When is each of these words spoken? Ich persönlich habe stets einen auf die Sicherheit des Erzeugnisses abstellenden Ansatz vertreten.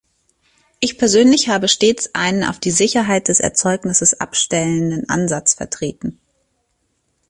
Ich 0.79 0.97
persönlich 0.97 1.47
habe 1.49 1.67
stets 1.67 2.15
einen 2.15 2.43
auf 2.43 2.57
die 2.57 2.71
Sicherheit 2.71 3.27
des 3.27 3.39
Erzeugnisses 3.39 4.19
abstellenden 4.19 5.07
Ansatz 5.09 5.53
vertreten. 5.53 6.19